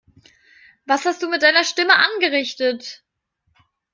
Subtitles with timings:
[0.87, 3.03] Was hast du mit deiner Stimme angerichtet?